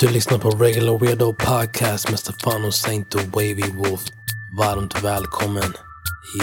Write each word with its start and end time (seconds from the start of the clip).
Du 0.00 0.08
lyssnar 0.08 0.38
på 0.38 0.50
Regular 0.50 0.98
Weirdo 0.98 1.34
Podcast 1.34 2.10
med 2.10 2.18
Stefano 2.18 2.72
Saint 2.72 3.14
och 3.14 3.20
Wavy 3.20 3.72
Wolf. 3.76 4.00
Varmt 4.58 5.04
välkommen. 5.04 5.72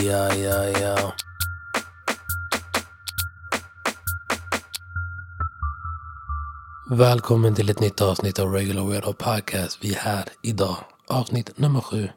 Ja, 0.04 0.34
ja, 0.34 0.64
ja. 0.64 1.14
Välkommen 6.92 7.56
till 7.56 7.70
ett 7.70 7.80
nytt 7.80 8.02
avsnitt 8.02 8.40
av 8.40 8.54
Regular 8.54 8.86
Weirdo 8.86 9.14
Podcast. 9.14 9.80
Vi 9.82 9.94
är 9.94 10.00
här 10.00 10.26
idag, 10.44 10.78
avsnitt 11.08 11.58
nummer 11.58 11.82
sju. 11.82 12.10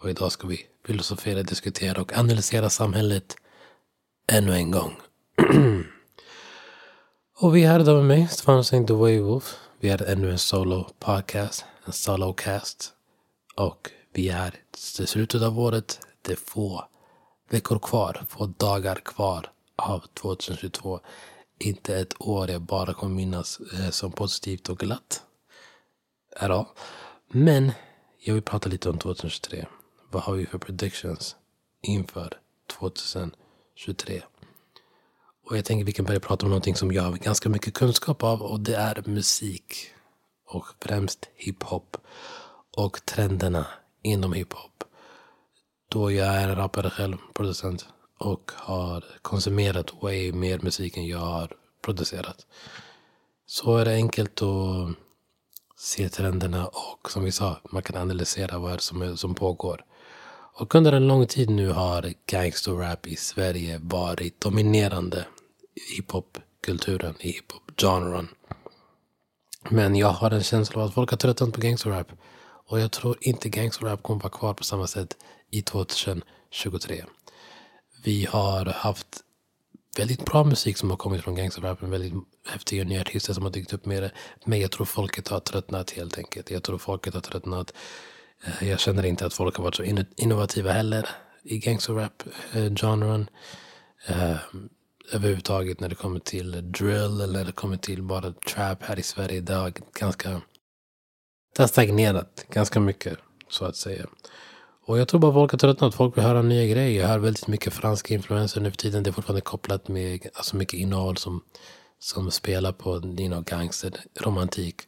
Och 0.00 0.10
idag 0.10 0.32
ska 0.32 0.46
vi 0.46 0.60
filosofera, 0.86 1.42
diskutera 1.42 2.02
och 2.02 2.18
analysera 2.18 2.70
samhället 2.70 3.36
ännu 4.32 4.54
en 4.54 4.70
gång. 4.70 4.92
och 7.40 7.56
vi 7.56 7.64
är 7.64 7.68
här 7.68 7.80
idag 7.80 7.96
med 7.96 8.18
mig, 8.18 8.28
Stefano 8.28 8.64
Saint 8.64 8.90
och 8.90 8.98
Wavy 8.98 9.20
Wolf. 9.20 9.54
Vi 9.82 9.88
är 9.88 10.02
ännu 10.02 10.30
en 10.30 10.38
solo 10.38 10.86
podcast, 10.98 11.64
en 11.84 11.92
solo 11.92 12.32
cast. 12.32 12.92
Och 13.56 13.90
vi 14.12 14.28
är 14.28 14.54
till 14.94 15.06
slutet 15.06 15.42
av 15.42 15.58
året. 15.58 16.00
Det 16.22 16.32
är 16.32 16.36
få 16.36 16.84
veckor 17.50 17.78
kvar, 17.78 18.24
få 18.28 18.46
dagar 18.46 18.94
kvar 18.94 19.50
av 19.76 20.04
2022. 20.14 21.00
Inte 21.58 21.98
ett 21.98 22.20
år 22.20 22.50
jag 22.50 22.62
bara 22.62 22.94
kommer 22.94 23.14
minnas 23.14 23.60
eh, 23.60 23.90
som 23.90 24.12
positivt 24.12 24.68
och 24.68 24.78
glatt. 24.78 25.22
Men 27.28 27.72
jag 28.18 28.34
vill 28.34 28.42
prata 28.42 28.68
lite 28.68 28.90
om 28.90 28.98
2023. 28.98 29.66
Vad 30.10 30.22
har 30.22 30.34
vi 30.34 30.46
för 30.46 30.58
predictions 30.58 31.36
inför 31.82 32.38
2023? 32.78 34.22
Och 35.46 35.56
jag 35.56 35.64
tänker 35.64 35.84
vi 35.84 35.92
kan 35.92 36.04
börja 36.04 36.20
prata 36.20 36.46
om 36.46 36.50
någonting 36.50 36.76
som 36.76 36.92
jag 36.92 37.02
har 37.02 37.12
ganska 37.12 37.48
mycket 37.48 37.74
kunskap 37.74 38.22
av 38.22 38.42
och 38.42 38.60
det 38.60 38.74
är 38.74 39.02
musik. 39.06 39.74
Och 40.48 40.66
främst 40.80 41.28
hiphop. 41.34 41.96
Och 42.76 43.06
trenderna 43.06 43.66
inom 44.02 44.32
hiphop. 44.32 44.84
Då 45.88 46.12
jag 46.12 46.26
är 46.26 46.56
rappare 46.56 46.90
själv, 46.90 47.16
producent. 47.34 47.86
Och 48.18 48.52
har 48.54 49.04
konsumerat 49.22 50.02
way 50.02 50.32
mer 50.32 50.58
musik 50.58 50.96
än 50.96 51.06
jag 51.06 51.18
har 51.18 51.52
producerat. 51.84 52.46
Så 53.46 53.76
är 53.76 53.84
det 53.84 53.94
enkelt 53.94 54.42
att 54.42 54.96
se 55.76 56.08
trenderna 56.08 56.66
och 56.66 57.10
som 57.10 57.24
vi 57.24 57.32
sa, 57.32 57.60
man 57.70 57.82
kan 57.82 57.96
analysera 58.02 58.58
vad 58.58 58.80
som, 58.80 59.02
är, 59.02 59.14
som 59.14 59.34
pågår. 59.34 59.84
Och 60.54 60.74
under 60.74 60.92
en 60.92 61.08
lång 61.08 61.26
tid 61.26 61.50
nu 61.50 61.68
har 61.68 62.14
gangsterrap 62.26 63.06
i 63.06 63.16
Sverige 63.16 63.80
varit 63.82 64.40
dominerande 64.40 65.26
i 65.74 65.96
hiphopkulturen, 65.96 67.14
i 67.20 67.28
hiphop-genren. 67.28 68.28
Men 69.70 69.96
jag 69.96 70.08
har 70.08 70.30
en 70.30 70.42
känsla 70.42 70.82
av 70.82 70.88
att 70.88 70.94
folk 70.94 71.10
har 71.10 71.16
tröttnat 71.16 71.52
på 71.52 71.60
gangsterrap. 71.60 72.12
Och 72.68 72.80
jag 72.80 72.92
tror 72.92 73.16
inte 73.20 73.48
gangsterrap 73.48 74.02
kommer 74.02 74.20
vara 74.20 74.32
kvar 74.32 74.54
på 74.54 74.64
samma 74.64 74.86
sätt 74.86 75.16
i 75.50 75.62
2023. 75.62 77.04
Vi 78.04 78.24
har 78.30 78.66
haft 78.66 79.20
väldigt 79.96 80.24
bra 80.24 80.44
musik 80.44 80.76
som 80.76 80.90
har 80.90 80.96
kommit 80.96 81.22
från 81.22 81.34
gangsterrappen. 81.34 81.90
Väldigt 81.90 82.14
häftiga 82.48 82.84
nya 82.84 83.00
artister 83.00 83.32
som 83.32 83.42
har 83.42 83.50
dykt 83.50 83.72
upp 83.72 83.86
med 83.86 84.02
det. 84.02 84.10
Men 84.44 84.60
jag 84.60 84.70
tror 84.70 84.86
folket 84.86 85.28
har 85.28 85.40
tröttnat 85.40 85.90
helt 85.90 86.18
enkelt. 86.18 86.50
Jag 86.50 86.62
tror 86.62 86.78
folket 86.78 87.14
har 87.14 87.20
tröttnat. 87.20 87.72
Eh, 88.44 88.68
jag 88.68 88.80
känner 88.80 89.06
inte 89.06 89.26
att 89.26 89.34
folk 89.34 89.56
har 89.56 89.64
varit 89.64 89.74
så 89.74 90.04
innovativa 90.16 90.72
heller 90.72 91.08
i 91.42 91.58
gangsterrap-genren. 91.58 93.30
Eh, 94.06 94.30
eh, 94.30 94.36
överhuvudtaget 95.12 95.80
när 95.80 95.88
det 95.88 95.94
kommer 95.94 96.20
till 96.20 96.72
drill 96.72 97.20
eller 97.20 97.38
när 97.38 97.44
det 97.44 97.52
kommer 97.52 97.76
till 97.76 98.02
bara 98.02 98.32
trap 98.32 98.82
här 98.82 98.98
i 98.98 99.02
Sverige. 99.02 99.40
Det 99.40 99.54
har 99.54 99.72
ganska 100.00 100.40
det 101.56 101.62
har 101.62 101.68
stagnerat 101.68 102.44
ganska 102.50 102.80
mycket 102.80 103.18
så 103.48 103.64
att 103.64 103.76
säga. 103.76 104.06
Och 104.86 104.98
jag 104.98 105.08
tror 105.08 105.20
bara 105.20 105.32
folk 105.32 105.52
har 105.52 105.58
tröttnat. 105.58 105.94
Folk 105.94 106.16
vill 106.16 106.24
höra 106.24 106.42
nya 106.42 106.66
grejer. 106.66 107.00
Jag 107.00 107.08
hör 107.08 107.18
väldigt 107.18 107.46
mycket 107.46 107.72
franska 107.72 108.14
influenser 108.14 108.60
nu 108.60 108.70
för 108.70 108.76
tiden. 108.76 109.02
Det 109.02 109.10
är 109.10 109.12
fortfarande 109.12 109.40
kopplat 109.40 109.88
med 109.88 110.26
alltså 110.34 110.56
mycket 110.56 110.80
innehåll 110.80 111.16
som, 111.16 111.44
som 111.98 112.30
spelar 112.30 112.72
på 112.72 112.90
you 112.96 113.28
know, 113.28 113.44
gangsterromantik 113.44 114.82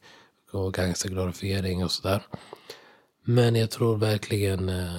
och 0.51 0.73
gangsterglorifiering 0.73 1.83
och 1.83 1.91
sådär. 1.91 2.21
Men 3.25 3.55
jag 3.55 3.71
tror 3.71 3.97
verkligen 3.97 4.69
eh, 4.69 4.95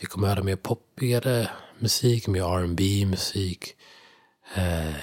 vi 0.00 0.06
kommer 0.06 0.28
höra 0.28 0.42
mer 0.42 0.56
poppigare 0.56 1.50
musik, 1.78 2.26
mer 2.26 2.42
R&B 2.42 3.06
musik 3.06 3.76
Eh, 4.52 4.94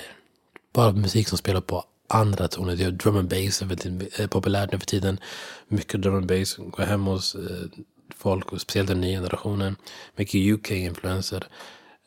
bara 0.73 0.91
musik 0.91 1.27
som 1.27 1.37
spelar 1.37 1.61
på 1.61 1.85
andra 2.07 2.47
toner. 2.47 2.75
Det 2.75 2.83
är 2.83 2.91
Drum 2.91 3.17
and 3.17 3.29
bass 3.29 3.61
är 3.61 3.65
väldigt 3.65 4.19
eh, 4.19 4.27
populärt 4.27 4.71
nu 4.71 4.79
för 4.79 4.85
tiden. 4.85 5.19
Mycket 5.67 6.01
drum 6.01 6.15
and 6.15 6.25
bass. 6.25 6.55
går 6.55 6.83
hem 6.83 7.05
hos 7.05 7.35
eh, 7.35 7.41
folk, 8.15 8.53
och 8.53 8.61
speciellt 8.61 8.87
den 8.87 9.01
nya 9.01 9.19
generationen. 9.19 9.75
Mycket 10.15 10.53
UK-influenser. 10.53 11.47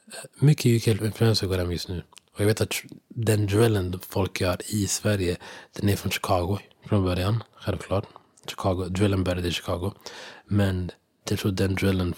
Eh, 0.06 0.44
mycket 0.44 0.66
UK-influenser 0.66 1.47
går 1.47 1.59
hem 1.59 1.72
just 1.72 1.88
nu. 1.88 2.03
Och 2.34 2.41
jag 2.41 2.47
vet 2.47 2.60
att 2.60 2.75
den 3.09 3.47
drillen 3.47 4.00
folk 4.09 4.41
gör 4.41 4.59
i 4.66 4.86
Sverige, 4.86 5.36
den 5.72 5.88
är 5.88 5.97
från 5.97 6.12
Chicago 6.12 6.59
från 6.88 7.04
början. 7.04 7.42
Självklart. 7.54 8.04
Chicago. 8.50 8.84
Drillen 8.88 9.25
började 9.25 9.49
i 9.49 9.53
Chicago. 9.53 9.93
Men 10.47 10.91
jag 11.28 11.38
tror 11.38 11.53
den 11.53 11.75
drillen 11.75 12.15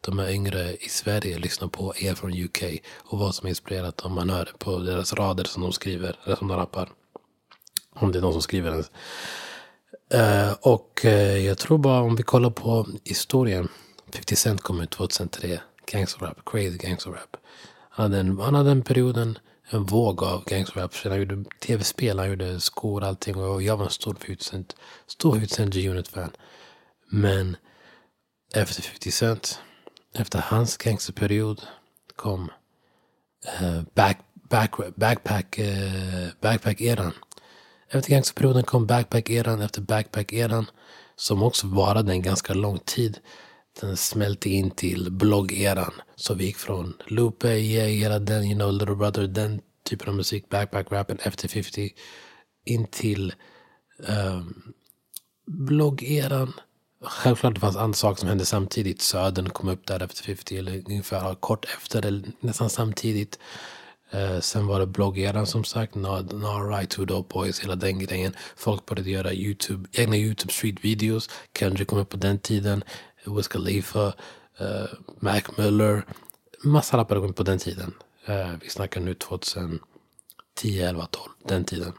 de 0.00 0.18
är 0.18 0.30
yngre 0.30 0.76
i 0.76 0.88
Sverige 0.88 1.38
lyssnar 1.38 1.68
på 1.68 1.94
är 1.96 2.14
från 2.14 2.44
UK. 2.44 2.62
Och 2.96 3.18
vad 3.18 3.34
som 3.34 3.46
är 3.46 3.50
inspirerat 3.50 4.00
om 4.00 4.14
man 4.14 4.30
hör 4.30 4.52
på 4.58 4.78
deras 4.78 5.12
rader 5.12 5.44
som 5.44 5.62
de 5.62 5.72
skriver, 5.72 6.18
eller 6.24 6.36
som 6.36 6.48
de 6.48 6.56
rappar. 6.56 6.88
Om 7.94 8.12
det 8.12 8.18
är 8.18 8.22
de 8.22 8.32
som 8.32 8.42
skriver 8.42 8.70
den. 8.70 8.84
Uh, 10.14 10.52
och 10.60 11.00
uh, 11.04 11.38
jag 11.38 11.58
tror 11.58 11.78
bara 11.78 12.00
om 12.00 12.16
vi 12.16 12.22
kollar 12.22 12.50
på 12.50 12.86
historien. 13.04 13.68
50 14.12 14.36
Cent 14.36 14.62
kom 14.62 14.80
ut 14.80 14.90
2003. 14.90 15.60
Gangsterrap, 15.92 16.44
crazy 16.44 16.76
gangster 16.76 17.14
Han 17.90 18.04
hade, 18.04 18.20
en, 18.20 18.38
han 18.38 18.54
hade 18.54 18.68
den 18.68 18.82
perioden, 18.82 19.38
en 19.70 19.84
våg 19.84 20.22
av 20.22 20.44
gangsterrap. 20.44 20.94
Han 21.04 21.18
gjorde 21.18 21.44
tv-spel, 21.60 22.18
han 22.18 22.28
gjorde 22.28 22.60
skor, 22.60 23.04
allting. 23.04 23.36
Och 23.36 23.62
jag 23.62 23.76
var 23.76 23.84
en 23.84 23.90
stor 23.90 24.14
50 24.14 24.44
Cent, 24.44 24.76
stor 25.06 25.40
50 25.40 25.70
G-Unit-fan. 25.70 26.30
Men 27.10 27.56
efter 28.54 28.82
50 28.82 29.10
Cent 29.10 29.60
efter 30.14 30.38
hans 30.38 30.76
gangsterperiod 30.76 31.62
kom 32.16 32.50
uh, 33.62 33.82
back, 33.94 34.18
back, 34.50 34.74
backpack, 34.96 35.58
uh, 35.58 36.28
backpack-eran. 36.40 37.12
Efter 37.88 38.10
gangsterperioden 38.10 38.62
kom 38.62 38.86
backpack-eran 38.86 39.60
efter 39.60 39.80
backpack-eran. 39.80 40.66
Som 41.16 41.42
också 41.42 41.66
varade 41.66 42.12
en 42.12 42.22
ganska 42.22 42.54
lång 42.54 42.78
tid. 42.78 43.18
Den 43.80 43.96
smälte 43.96 44.50
in 44.50 44.70
till 44.70 45.12
bloggeran. 45.12 45.92
Så 46.16 46.34
vi 46.34 46.44
gick 46.44 46.56
från 46.56 46.94
Lupe, 47.06 47.48
yeah, 47.48 47.88
hela 47.88 48.18
den, 48.18 48.44
you 48.44 48.54
know, 48.54 48.72
Little 48.72 48.94
Brother, 48.94 49.26
den 49.26 49.60
typen 49.82 50.08
av 50.08 50.14
musik, 50.14 50.48
backpack-rappen 50.48 51.18
efter 51.22 51.48
50. 51.48 51.90
In 52.64 52.86
till 52.86 53.34
um, 53.98 54.72
bloggeran. 55.46 56.52
Självklart 57.02 57.54
det 57.54 57.60
fanns 57.60 57.76
andra 57.76 57.94
saker 57.94 58.20
som 58.20 58.28
hände 58.28 58.44
samtidigt. 58.44 59.02
Södern 59.02 59.48
kom 59.48 59.68
upp 59.68 59.86
där 59.86 60.02
efter 60.02 60.22
50 60.22 60.56
eller 60.56 60.82
ungefär 60.86 61.34
kort 61.34 61.64
efter 61.64 62.06
eller 62.06 62.22
nästan 62.40 62.70
samtidigt. 62.70 63.38
Uh, 64.14 64.40
sen 64.40 64.66
var 64.66 64.80
det 64.80 64.86
bloggeran 64.86 65.46
som 65.46 65.64
sagt, 65.64 65.94
Not, 65.94 66.32
not 66.32 66.70
right 66.70 66.90
to 66.90 67.06
the 67.06 67.22
Boys, 67.28 67.60
hela 67.60 67.76
den 67.76 67.98
grejen. 67.98 68.34
Folk 68.56 68.86
började 68.86 69.10
göra 69.10 69.32
YouTube, 69.32 69.88
egna 69.92 70.16
YouTube 70.16 70.52
street 70.52 70.84
videos. 70.84 71.30
Kendrick 71.58 71.88
kom 71.88 71.98
upp 71.98 72.08
på 72.08 72.16
den 72.16 72.38
tiden. 72.38 72.84
Wiz 73.30 73.48
Khalifa, 73.48 74.06
eh, 74.58 74.86
Mac 75.20 75.42
Miller. 75.56 76.04
Massa 76.64 76.96
rappare 76.96 77.20
kom 77.20 77.32
på 77.32 77.42
den 77.42 77.58
tiden. 77.58 77.94
Eh, 78.26 78.50
vi 78.60 78.70
snackar 78.70 79.00
nu 79.00 79.14
2010, 79.14 79.80
11, 80.80 81.06
12, 81.06 81.30
den 81.48 81.64
tiden. 81.64 81.92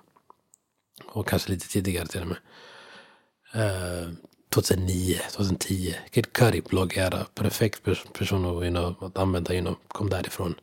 Och 1.05 1.27
kanske 1.27 1.51
lite 1.51 1.67
tidigare 1.67 2.07
till 2.07 2.21
och 2.21 2.27
med. 2.27 2.37
Uh, 3.55 4.13
2009, 4.49 5.19
2010. 5.31 5.95
Kid 6.11 6.33
Cudi 6.33 6.61
bloggera. 6.61 7.25
Perfekt 7.35 7.83
person 8.13 8.45
att, 8.45 8.63
you 8.63 8.69
know, 8.69 9.03
att 9.03 9.17
använda. 9.17 9.53
You 9.53 9.61
know, 9.61 9.75
kom 9.87 10.09
därifrån. 10.09 10.55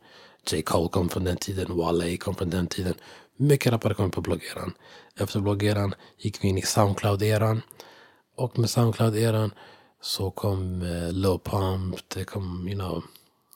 J. 0.51 0.61
Cole 0.61 0.89
kom 0.89 1.09
från 1.09 1.23
den 1.23 1.37
tiden. 1.37 1.77
Wale 1.77 2.17
kom 2.17 2.35
från 2.35 2.49
den 2.49 2.67
tiden. 2.67 2.93
Mycket 3.37 3.71
rappare 3.71 3.93
kom 3.93 4.11
på 4.11 4.21
bloggeran. 4.21 4.73
Efter 5.19 5.39
bloggeran 5.39 5.95
gick 6.17 6.43
vi 6.43 6.47
in 6.47 6.57
i 6.57 6.61
Soundcloud-eran. 6.61 7.61
Och 8.35 8.59
med 8.59 8.69
Soundcloud-eran 8.69 9.51
så 10.01 10.31
kom 10.31 10.81
eh, 10.81 11.11
Lil 11.11 11.39
Pump. 11.43 11.95
Det 12.07 12.23
kom, 12.23 12.67
you 12.67 12.79
know. 12.79 13.03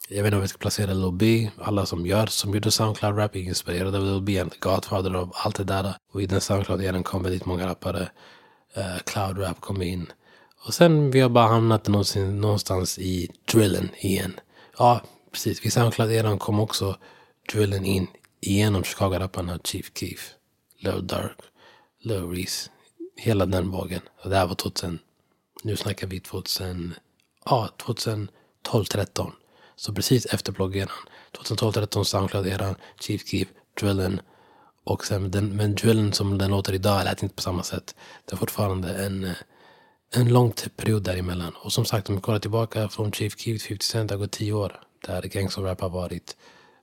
Jag 0.09 0.23
vet 0.23 0.27
inte 0.27 0.35
om 0.35 0.41
vi 0.41 0.47
ska 0.47 0.57
placera 0.57 0.93
Lil 0.93 1.11
B. 1.11 1.49
Alla 1.57 1.85
som 1.85 2.05
gör, 2.05 2.27
som 2.27 2.53
gjorde 2.53 2.71
Soundcloud-rap 2.71 3.35
är 3.35 3.39
inspirerade 3.39 3.97
av 3.97 4.03
Lil 4.03 4.21
B. 4.21 4.39
And 4.39 4.59
Godfather 4.59 5.13
av 5.13 5.31
allt 5.35 5.55
det 5.55 5.63
där. 5.63 5.93
Och 6.11 6.21
i 6.21 6.25
den 6.25 6.41
Soundcloud-eran 6.41 7.03
kom 7.03 7.23
väldigt 7.23 7.45
många 7.45 7.67
rappare. 7.67 8.09
Eh, 8.73 8.97
Cloud 9.05 9.39
Rap 9.39 9.61
kom 9.61 9.81
in. 9.81 10.11
Och 10.65 10.73
sen 10.73 11.11
vi 11.11 11.19
har 11.19 11.29
bara 11.29 11.47
hamnat 11.47 11.87
någonsin 11.87 12.41
någonstans 12.41 12.99
i 12.99 13.31
drillen 13.51 13.89
igen. 13.99 14.39
Ja, 14.77 15.01
precis. 15.31 15.65
Vid 15.65 15.73
Soundcloud-eran 15.73 16.37
kom 16.39 16.59
också 16.59 16.97
drillen 17.53 17.85
in 17.85 18.07
igenom 18.41 18.83
Chicago-rapparna 18.83 19.59
Chief 19.63 19.91
Keef, 19.95 20.33
Lil 20.79 21.07
Dark, 21.07 21.37
Lil 22.01 22.29
Reese. 22.29 22.69
Hela 23.15 23.45
den 23.45 23.71
vågen. 23.71 24.01
Och 24.23 24.29
det 24.29 24.35
här 24.35 24.47
var 24.47 24.55
2000, 24.55 24.99
nu 25.63 25.75
snackar 25.75 26.07
vi 26.07 26.19
2000, 26.19 26.93
ja 27.45 27.69
2012, 27.77 28.29
13. 28.89 29.31
Så 29.75 29.93
precis 29.93 30.25
efter 30.25 30.51
bloggeran. 30.51 30.97
2012, 31.31 31.71
13 31.71 32.05
Soundcloud-eran, 32.05 32.75
Chief 32.99 33.27
Keef, 33.27 33.47
Drillen. 33.79 34.21
Och 34.83 35.05
sen 35.05 35.31
den, 35.31 35.55
men 35.55 35.75
Drillen 35.75 36.13
som 36.13 36.37
den 36.37 36.51
låter 36.51 36.73
idag 36.73 37.03
lät 37.03 37.23
inte 37.23 37.35
på 37.35 37.41
samma 37.41 37.63
sätt. 37.63 37.95
Det 38.25 38.33
är 38.33 38.37
fortfarande 38.37 39.05
en, 39.05 39.33
en 40.13 40.29
lång 40.29 40.53
period 40.75 41.03
däremellan. 41.03 41.53
Och 41.55 41.73
som 41.73 41.85
sagt, 41.85 42.09
om 42.09 42.15
vi 42.15 42.21
kollar 42.21 42.39
tillbaka 42.39 42.89
från 42.89 43.11
Chief 43.11 43.39
Keef 43.39 43.61
till 43.61 43.77
50 43.77 43.85
Cent, 43.85 44.09
det 44.09 44.15
har 44.15 44.19
gått 44.19 44.31
tio 44.31 44.53
år. 44.53 44.79
Där 45.05 45.21
gangsta 45.21 45.61
rap 45.61 45.81
har 45.81 45.89
varit 45.89 46.35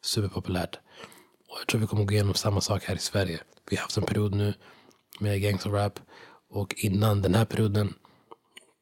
superpopulärt. 0.02 0.78
Och 1.48 1.58
jag 1.60 1.66
tror 1.66 1.80
vi 1.80 1.86
kommer 1.86 2.04
gå 2.04 2.14
igenom 2.14 2.34
samma 2.34 2.60
sak 2.60 2.84
här 2.84 2.94
i 2.94 2.98
Sverige. 2.98 3.40
Vi 3.70 3.76
har 3.76 3.82
haft 3.82 3.96
en 3.96 4.02
period 4.02 4.34
nu 4.34 4.54
med 5.20 5.42
gangsta 5.42 5.68
rap. 5.68 6.00
Och 6.50 6.74
innan 6.78 7.22
den 7.22 7.34
här 7.34 7.44
perioden, 7.44 7.94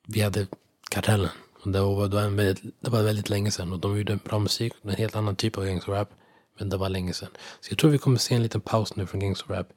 vi 0.07 0.21
hade 0.21 0.47
Kartellen. 0.91 1.31
Och 1.63 1.71
det, 1.71 1.81
var, 1.81 2.09
det, 2.09 2.17
var 2.17 2.29
väldigt, 2.29 2.75
det 2.81 2.91
var 2.91 3.03
väldigt 3.03 3.29
länge 3.29 3.51
sedan 3.51 3.73
och 3.73 3.79
de 3.79 3.99
gjorde 3.99 4.17
bra 4.17 4.39
musik. 4.39 4.73
En 4.83 4.91
helt 4.91 5.17
annan 5.17 5.37
typ 5.37 5.59
av 5.59 5.65
gangsterrap. 5.65 6.11
Men 6.59 6.69
det 6.69 6.77
var 6.77 6.89
länge 6.89 7.13
sedan. 7.13 7.31
Så 7.61 7.71
jag 7.71 7.79
tror 7.79 7.91
vi 7.91 7.99
kommer 7.99 8.19
se 8.19 8.35
en 8.35 8.43
liten 8.43 8.61
paus 8.61 8.97
nu 8.97 9.07
från 9.07 9.21
gangsterrap. 9.21 9.69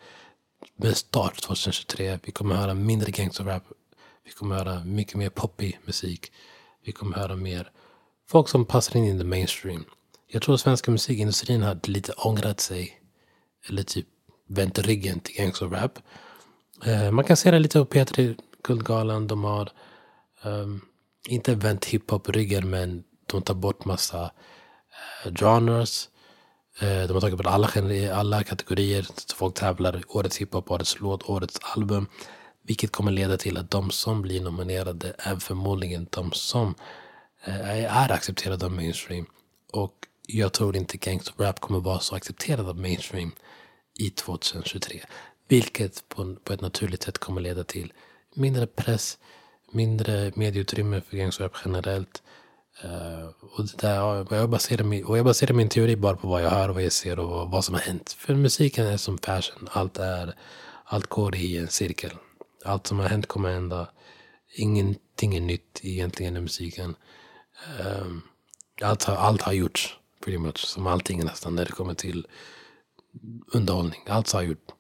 Med 0.76 0.98
start 0.98 1.42
2023. 1.42 2.20
Vi 2.24 2.32
kommer 2.32 2.56
höra 2.56 2.74
mindre 2.74 3.12
gangsterrap. 3.12 3.64
Vi 4.26 4.32
kommer 4.32 4.56
höra 4.56 4.84
mycket 4.84 5.16
mer 5.16 5.30
poppy 5.30 5.74
musik. 5.86 6.32
Vi 6.86 6.92
kommer 6.92 7.18
höra 7.18 7.36
mer 7.36 7.72
folk 8.30 8.50
som 8.50 8.66
passar 8.66 8.98
in 8.98 9.06
i 9.06 9.18
the 9.18 9.24
mainstream. 9.24 9.86
Jag 10.28 10.42
tror 10.42 10.58
svenska 10.58 10.92
musikindustrin 10.92 11.62
har 11.62 11.80
lite 11.84 12.12
ångrat 12.12 12.60
sig. 12.60 13.02
Eller 13.70 13.84
typ 13.84 14.08
vänt 14.48 14.80
ryggen 14.80 15.20
till 15.20 15.36
gangsterrap. 15.36 16.00
Eh, 16.86 17.12
man 17.12 17.26
kan 17.26 17.38
se 17.38 17.52
det 17.52 17.60
lite 17.60 17.80
på 17.80 17.86
P3 17.86 18.40
Guldgalan. 18.64 19.28
De 19.28 19.44
har 19.44 19.72
um, 20.44 20.82
inte 21.28 21.56
vänt 21.56 21.86
hiphop 21.86 22.30
ryggen 22.30 22.70
men 22.70 23.04
de 23.26 23.42
tar 23.42 23.54
bort 23.54 23.86
massa 23.86 24.32
uh, 25.26 25.34
genres. 25.36 26.10
Uh, 26.84 27.08
de 27.08 27.14
har 27.14 27.22
tagit 27.22 27.38
bort 27.38 27.46
alla, 27.46 27.70
alla 28.14 28.44
kategorier. 28.44 29.04
Så 29.04 29.36
folk 29.36 29.56
tävlar 29.56 30.04
årets 30.08 30.38
hiphop, 30.38 30.72
årets 30.72 31.00
låt, 31.00 31.30
årets 31.30 31.60
album. 31.62 32.08
Vilket 32.64 32.92
kommer 32.92 33.12
leda 33.12 33.38
till 33.38 33.58
att 33.58 33.72
de 33.72 33.92
som 33.92 34.22
blir 34.22 34.42
nominerade 34.42 35.16
är 35.18 35.36
förmodligen 35.36 36.08
de 36.10 36.32
som 36.32 36.76
uh, 37.48 37.70
är 37.86 38.12
accepterade 38.12 38.66
av 38.66 38.72
mainstream. 38.72 39.26
Och 39.74 39.94
jag 40.28 40.54
tror 40.54 40.76
inte 40.76 40.98
gangsterrap 40.98 41.60
kommer 41.60 41.80
vara 41.80 42.00
så 42.00 42.16
accepterad 42.16 42.70
av 42.70 42.78
mainstream 42.78 43.32
i 44.00 44.10
2023. 44.10 45.02
Vilket 45.48 46.10
på, 46.10 46.36
på 46.36 46.54
ett 46.54 46.62
naturligt 46.62 47.04
sätt 47.04 47.18
kommer 47.18 47.42
leda 47.42 47.64
till 47.64 47.94
mindre 48.36 48.68
press, 48.68 49.18
mindre 49.72 50.32
medieutrymme 50.36 51.02
för 51.02 51.18
gangsterrap 51.18 51.54
generellt. 51.66 52.24
Uh, 52.86 53.28
och, 53.42 53.66
det 53.66 53.78
där, 53.78 54.04
och, 54.04 54.38
jag 54.38 54.50
baserar 54.50 54.84
min, 54.84 55.06
och 55.06 55.18
jag 55.18 55.26
baserar 55.26 55.54
min 55.54 55.70
teori 55.70 55.96
bara 55.96 56.16
på 56.18 56.28
vad 56.28 56.44
jag 56.44 56.50
hör, 56.50 56.70
vad 56.70 56.84
jag 56.84 56.92
ser 56.92 57.20
och 57.20 57.52
vad 57.52 57.66
som 57.66 57.76
har 57.76 57.82
hänt. 57.82 58.12
För 58.12 58.36
musiken 58.36 58.86
är 58.86 58.98
som 58.98 59.18
fashion. 59.18 59.68
Allt, 59.72 59.98
är, 59.98 60.36
allt 60.84 61.08
går 61.08 61.36
i 61.36 61.58
en 61.58 61.68
cirkel. 61.68 62.12
Allt 62.66 62.88
som 62.88 63.00
har 63.00 63.10
hänt 63.10 63.28
kommer 63.28 63.54
hända. 63.54 63.90
Ingenting 64.56 65.36
är 65.36 65.42
nytt 65.42 65.80
egentligen 65.84 66.38
i 66.38 66.42
musiken. 66.42 66.96
Um, 67.80 68.22
allt, 68.82 69.04
har, 69.04 69.16
allt 69.16 69.42
har 69.42 69.54
gjorts 69.54 69.98
pretty 70.24 70.38
much. 70.38 70.58
Som 70.58 70.88
allting 70.88 71.26
nästan 71.26 71.56
när 71.56 71.66
det 71.66 71.72
kommer 71.72 71.94
till 71.94 72.28
underhållning. 73.54 74.00
Allt 74.08 74.32
har 74.32 74.42
gjort. 74.42 74.72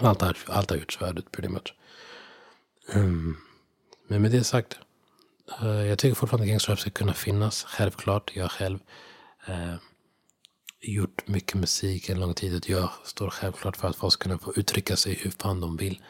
Allt 0.00 0.20
har, 0.20 0.38
allt 0.46 0.70
har 0.70 0.76
gjorts 0.76 0.96
förut 0.96 1.32
pretty 1.32 1.48
much. 1.48 1.74
Um, 2.94 3.36
men 4.08 4.22
med 4.22 4.30
det 4.30 4.44
sagt. 4.44 4.78
Eh, 5.60 5.86
jag 5.86 5.98
tycker 5.98 6.14
fortfarande 6.14 6.44
att 6.44 6.48
gangsterrap 6.48 6.80
ska 6.80 6.90
kunna 6.90 7.14
finnas. 7.14 7.64
Självklart. 7.64 8.30
Jag 8.34 8.50
själv. 8.50 8.78
eh, 9.46 9.74
gjort 10.86 11.28
mycket 11.28 11.54
musik 11.54 12.08
en 12.08 12.20
lång 12.20 12.34
tid. 12.34 12.54
Och 12.54 12.68
jag 12.68 12.90
står 13.04 13.30
självklart 13.30 13.76
för 13.76 13.88
att 13.88 13.96
folk 13.96 14.12
ska 14.12 14.22
kunna 14.22 14.38
få 14.38 14.52
uttrycka 14.56 14.96
sig 14.96 15.14
hur 15.14 15.30
fan 15.30 15.60
de 15.60 15.76
vill. 15.76 16.02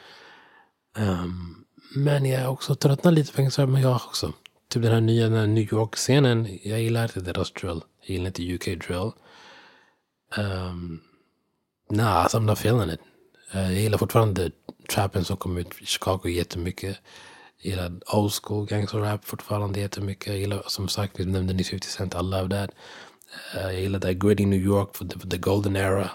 Um, 0.97 1.65
men 1.95 2.25
jag 2.25 2.41
är 2.41 2.49
också 2.49 2.75
tröttnat 2.75 3.15
lite 3.15 3.33
på 3.33 3.43
gangsterrap. 3.43 3.71
Men 3.71 3.83
jag 3.83 3.95
också. 3.95 4.33
Typ 4.69 4.83
den 4.83 4.93
här 4.93 5.01
nya 5.01 5.29
den 5.29 5.39
här 5.39 5.47
New 5.47 5.73
York-scenen. 5.73 6.59
Jag 6.63 6.83
gillar 6.83 7.03
inte 7.03 7.21
deras 7.21 7.53
drill. 7.53 7.81
Jag 8.01 8.11
gillar 8.11 8.27
inte 8.27 8.55
UK 8.55 8.65
drill. 8.65 9.11
Um, 10.37 11.01
nah, 11.91 12.27
I'm 12.27 12.41
not 12.41 12.59
feeling 12.59 12.91
it. 12.91 13.01
Uh, 13.55 13.73
jag 13.73 13.83
gillar 13.83 13.99
fortfarande 13.99 14.51
trappen 14.89 15.25
som 15.25 15.37
kom 15.37 15.57
ut 15.57 15.69
i 15.81 15.87
Chicago 15.87 16.29
jättemycket. 16.29 16.99
Jag 17.63 17.71
gillar 17.71 18.15
old 18.15 18.33
school 18.33 18.67
gangster 18.67 18.99
rap 18.99 19.25
fortfarande 19.25 19.81
jättemycket. 19.81 20.27
Jag 20.27 20.39
gillar 20.39 20.63
som 20.67 20.89
sagt, 20.89 21.21
vi 21.21 21.25
nämnde 21.25 21.53
nyss 21.53 21.71
50 21.71 21.89
Cent, 21.89 22.15
I 22.15 22.19
love 22.23 22.49
that. 22.49 22.71
Uh, 23.55 23.73
jag 23.73 23.81
gillar 23.81 23.99
det 23.99 24.15
gritty 24.15 24.47
New 24.47 24.61
York 24.61 24.97
för 24.97 25.05
the, 25.05 25.19
for 25.19 25.29
the 25.29 25.39
golden 25.39 25.77
era. 25.77 26.11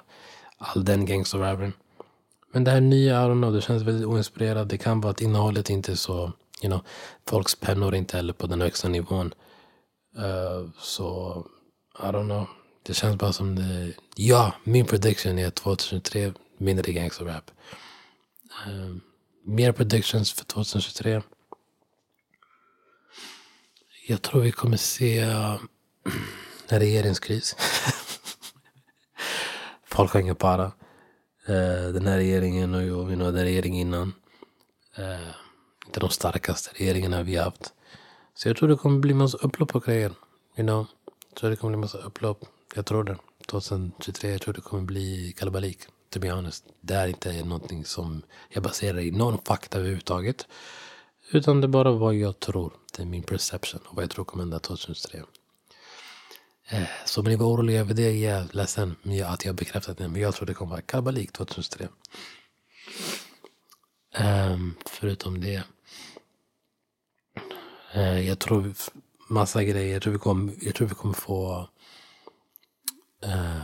All 0.57 0.86
den 0.86 1.06
gangster 1.06 1.38
rappen. 1.38 1.74
Men 2.51 2.63
det 2.63 2.71
här 2.71 2.81
nya, 2.81 3.25
I 3.25 3.27
don't 3.27 3.41
know, 3.41 3.53
det 3.53 3.62
känns 3.62 3.83
väldigt 3.83 4.06
oinspirerat. 4.06 4.69
Det 4.69 4.77
kan 4.77 5.01
vara 5.01 5.12
att 5.12 5.21
innehållet 5.21 5.69
inte 5.69 5.91
är 5.91 5.95
så, 5.95 6.31
you 6.63 6.71
know, 6.71 6.81
folks 7.30 7.56
pennor 7.56 7.95
inte 7.95 8.18
heller 8.18 8.33
på 8.33 8.47
den 8.47 8.62
högsta 8.62 8.88
nivån. 8.88 9.33
Uh, 10.18 10.69
så 10.80 11.45
i 12.00 12.01
don't 12.01 12.25
know. 12.25 12.47
Det 12.83 12.94
känns 12.94 13.18
bara 13.18 13.33
som 13.33 13.56
det... 13.56 13.94
Ja, 14.15 14.53
min 14.63 14.85
prediction 14.85 15.39
är 15.39 15.50
2003 15.50 16.33
mindre 16.57 16.92
gangster 16.92 17.25
rap. 17.25 17.51
Um, 18.68 19.01
mer 19.44 19.71
predictions 19.71 20.33
för 20.33 20.45
2023. 20.45 21.21
Jag 24.07 24.21
tror 24.21 24.41
vi 24.41 24.51
kommer 24.51 24.77
se 24.77 25.19
eh, 25.19 25.59
en 26.68 26.80
regeringskris. 26.80 27.56
Folk 29.86 30.12
har 30.12 30.19
ingen 30.19 30.36
para. 30.36 30.63
Eh, 31.47 31.94
den 31.94 32.07
här 32.07 32.18
regeringen 32.18 32.74
och 32.74 32.83
jag, 32.83 33.07
den 33.07 33.33
regeringen 33.33 33.88
innan. 33.88 34.13
Eh, 34.95 35.30
inte 35.85 36.00
de 36.00 36.09
starkaste 36.09 36.71
regeringarna 36.75 37.24
vi 37.24 37.35
har 37.35 37.44
haft. 37.44 37.74
Så 38.33 38.50
jag 38.50 38.57
tror 38.57 38.69
det 38.69 38.75
kommer 38.75 39.00
bli 39.00 39.13
massa 39.13 39.38
upplopp 39.38 39.75
och 39.75 39.83
grejer. 39.83 40.12
You 40.57 40.68
know. 40.68 40.88
Jag 41.30 41.35
tror 41.35 41.50
det 41.50 41.56
kommer 41.56 41.71
bli 41.71 41.81
massa 41.81 41.97
upplopp. 41.97 42.45
Jag 42.75 42.85
tror 42.85 43.03
det. 43.03 43.18
2023, 43.47 44.31
jag 44.31 44.42
tror 44.42 44.53
det 44.53 44.62
kommer 44.62 44.83
bli 44.83 45.33
kalabalik. 45.38 45.80
To 46.09 46.19
be 46.19 46.31
honest. 46.31 46.65
Det 46.81 46.94
är 46.94 47.07
inte 47.07 47.44
någonting 47.44 47.85
som 47.85 48.21
jag 48.50 48.63
baserar 48.63 49.00
i 49.00 49.11
någon 49.11 49.38
fakta 49.45 49.77
överhuvudtaget. 49.77 50.47
Utan 51.31 51.61
det 51.61 51.66
är 51.66 51.69
bara 51.69 51.92
vad 51.92 52.16
jag 52.16 52.39
tror. 52.39 52.73
Det 52.95 53.01
är 53.01 53.06
min 53.06 53.23
perception 53.23 53.81
och 53.85 53.95
vad 53.95 54.04
jag 54.04 54.09
tror 54.09 54.25
kommer 54.25 54.44
hända 54.44 54.59
2023. 54.59 55.21
Eh, 56.69 56.83
så 57.06 57.21
om 57.21 57.28
ni 57.28 57.35
var 57.35 57.47
oroliga 57.47 57.80
över 57.80 57.94
det, 57.94 58.19
jag 58.19 58.37
är 58.37 58.47
ledsen 58.51 58.95
att 59.25 59.45
jag 59.45 59.56
bekräftat 59.56 59.97
det. 59.97 60.07
Men 60.07 60.21
jag 60.21 60.35
tror 60.35 60.45
det 60.45 60.54
kommer 60.54 60.71
vara 60.71 60.81
kalabalik 60.81 61.31
2003. 61.31 61.87
Um, 64.19 64.75
förutom 64.85 65.42
det. 65.42 65.63
Uh, 67.95 68.28
jag 68.28 68.39
tror 68.39 68.73
massa 69.28 69.63
grejer. 69.63 69.94
Jag 69.94 70.01
tror 70.01 70.13
vi 70.13 70.19
kommer, 70.19 70.54
jag 70.61 70.75
tror 70.75 70.87
vi 70.87 70.95
kommer 70.95 71.13
få... 71.13 71.69
Uh, 73.25 73.61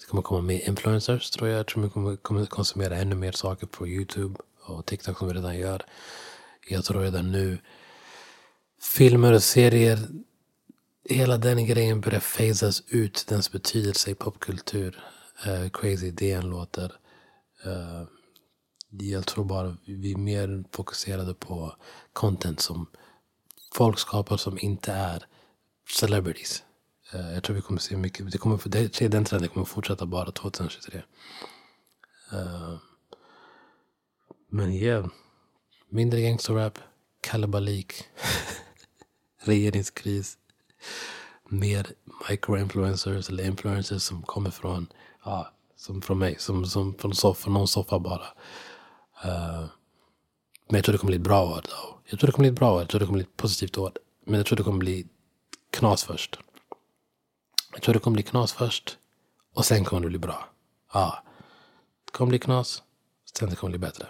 det 0.00 0.06
kommer 0.06 0.22
komma 0.22 0.40
mer 0.40 0.68
influencers 0.68 1.30
tror 1.30 1.48
jag. 1.48 1.58
Jag 1.58 1.66
tror 1.66 1.82
vi 1.82 1.90
kommer, 1.90 2.16
kommer 2.16 2.46
konsumera 2.46 2.96
ännu 2.96 3.14
mer 3.14 3.32
saker 3.32 3.66
på 3.66 3.88
YouTube 3.88 4.38
och 4.64 4.86
TikTok 4.86 5.18
som 5.18 5.28
vi 5.28 5.34
redan 5.34 5.58
gör. 5.58 5.82
Jag 6.68 6.84
tror 6.84 7.02
redan 7.02 7.32
nu 7.32 7.58
filmer 8.96 9.32
och 9.32 9.42
serier. 9.42 9.98
Hela 11.08 11.36
den 11.36 11.66
grejen 11.66 12.00
börjar 12.00 12.20
phasas 12.36 12.82
ut. 12.88 13.24
Dens 13.28 13.52
betydelse 13.52 14.10
i 14.10 14.14
popkultur. 14.14 15.02
Uh, 15.46 15.68
crazy 15.68 16.10
DN 16.10 16.50
låter. 16.50 16.92
Uh, 17.66 18.02
jag 18.90 19.26
tror 19.26 19.44
bara 19.44 19.76
vi 19.84 20.12
är 20.12 20.16
mer 20.18 20.64
fokuserade 20.72 21.34
på 21.34 21.76
content 22.12 22.60
som 22.60 22.86
folk 23.74 23.98
skapar 23.98 24.36
som 24.36 24.58
inte 24.58 24.92
är 24.92 25.26
celebrities. 25.98 26.65
Uh, 27.14 27.34
jag 27.34 27.42
tror 27.42 27.56
vi 27.56 27.62
kommer 27.62 27.80
se 27.80 27.96
mycket. 27.96 28.32
Det 28.32 28.38
kommer, 28.38 28.60
det, 28.68 29.08
den 29.08 29.24
trenden 29.24 29.48
kommer 29.48 29.66
fortsätta 29.66 30.06
bara 30.06 30.30
2023. 30.30 31.02
Uh, 32.32 32.38
eh, 32.38 32.78
men 34.50 34.72
yeah. 34.72 35.06
mindre 35.88 36.20
gangsterrap, 36.20 36.78
kalabalik, 37.20 37.94
regeringskris, 39.40 40.38
mer 41.48 41.86
microinfluencers 42.30 43.28
eller 43.28 43.44
influencers 43.44 44.02
som 44.02 44.22
kommer 44.22 44.50
från, 44.50 44.86
ja, 45.24 45.52
som 45.76 46.02
från 46.02 46.18
mig, 46.18 46.36
som, 46.38 46.66
som 46.66 46.94
från, 46.94 47.14
soff, 47.14 47.38
från 47.38 47.54
någon 47.54 47.68
soffa 47.68 47.98
bara. 47.98 48.26
Uh, 49.24 49.66
men 50.68 50.76
jag 50.78 50.84
tror 50.84 50.92
det 50.92 50.98
kommer 50.98 51.10
bli 51.10 51.16
ett 51.16 51.22
bra 51.22 51.44
år. 51.44 51.62
Då. 51.64 51.98
Jag 52.04 52.20
tror 52.20 52.26
det 52.26 52.32
kommer 52.32 52.48
bli 52.48 52.52
ett 52.52 52.58
bra 52.58 52.74
år. 52.74 52.80
Jag 52.80 52.88
tror 52.88 53.00
det 53.00 53.06
kommer 53.06 53.18
bli 53.18 53.24
ett 53.24 53.36
positivt 53.36 53.78
år. 53.78 53.92
Men 54.24 54.34
jag 54.34 54.46
tror 54.46 54.56
det 54.56 54.62
kommer 54.62 54.78
bli 54.78 55.06
knas 55.70 56.04
först. 56.04 56.38
Jag 57.76 57.82
tror 57.82 57.94
det 57.94 58.00
kommer 58.00 58.14
bli 58.14 58.22
knas 58.22 58.52
först. 58.52 58.98
Och 59.54 59.64
sen 59.64 59.84
kommer 59.84 60.02
det 60.02 60.08
bli 60.08 60.18
bra. 60.18 60.48
Ja. 60.92 61.22
Det 62.04 62.12
kommer 62.12 62.30
bli 62.30 62.38
knas. 62.38 62.82
Sen 63.38 63.50
det 63.50 63.56
kommer 63.56 63.70
bli 63.70 63.78
bättre. 63.78 64.06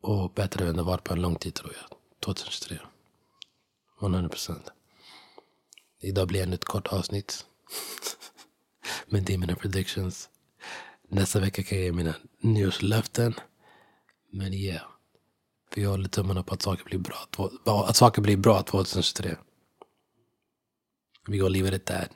Och 0.00 0.32
bättre 0.32 0.68
än 0.68 0.76
det 0.76 0.82
varit 0.82 1.04
på 1.04 1.12
en 1.12 1.22
lång 1.22 1.34
tid 1.36 1.54
tror 1.54 1.72
jag. 1.80 1.98
2023. 2.24 2.78
100%. 4.00 4.60
Idag 6.00 6.28
blir 6.28 6.42
ännu 6.42 6.54
ett 6.54 6.64
kort 6.64 6.86
avsnitt. 6.86 7.46
Men 9.06 9.24
det 9.24 9.34
är 9.34 9.38
mina 9.38 9.54
predictions. 9.54 10.28
Nästa 11.08 11.40
vecka 11.40 11.62
kan 11.62 11.78
jag 11.78 11.84
ge 11.84 11.92
mina 11.92 12.14
nyårslöften. 12.40 13.34
Men 14.32 14.54
yeah. 14.54 14.82
För 15.72 15.80
jag 15.80 15.90
håller 15.90 16.08
tummarna 16.08 16.42
på 16.42 16.54
att 16.54 16.62
saker 16.62 16.84
blir 16.84 16.98
bra. 16.98 17.28
Att 17.64 17.96
saker 17.96 18.22
blir 18.22 18.36
bra 18.36 18.62
2023. 18.62 19.36
We 21.28 21.38
gonna 21.38 21.50
leave 21.50 21.66
it 21.66 21.74
at 21.74 21.86
that. 21.86 22.12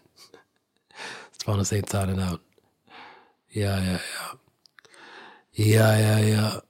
Stefano 1.32 1.64
Saint 1.64 1.88
signing 1.90 2.20
out. 2.20 2.40
Yeah, 3.50 3.80
yeah, 3.80 4.00
yeah. 4.00 4.32
Yeah, 5.52 5.98
yeah, 5.98 6.18
ja. 6.34 6.60